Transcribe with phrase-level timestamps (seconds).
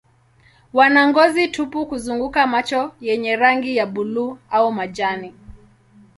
[0.73, 5.33] Wana ngozi tupu kuzunguka macho yenye rangi ya buluu au majani.